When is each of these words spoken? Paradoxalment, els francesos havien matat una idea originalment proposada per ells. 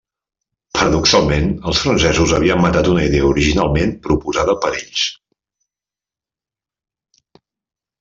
Paradoxalment, 0.77 1.49
els 1.73 1.81
francesos 1.83 2.33
havien 2.39 2.65
matat 2.65 2.91
una 2.95 3.05
idea 3.11 3.29
originalment 3.35 3.95
proposada 4.09 4.59
per 4.67 4.75
ells. 4.83 5.07